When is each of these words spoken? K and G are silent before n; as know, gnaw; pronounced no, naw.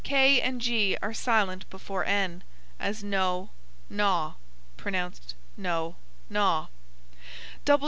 K 0.03 0.41
and 0.41 0.59
G 0.59 0.97
are 1.03 1.13
silent 1.13 1.69
before 1.69 2.03
n; 2.05 2.41
as 2.79 3.03
know, 3.03 3.51
gnaw; 3.87 4.33
pronounced 4.75 5.35
no, 5.55 5.95
naw. 6.27 6.69